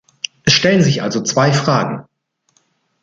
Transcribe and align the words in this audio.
Es 0.45 0.53
stellen 0.53 0.81
sich 0.81 1.03
also 1.03 1.21
zwei 1.21 1.53
Fragen. 1.53 2.07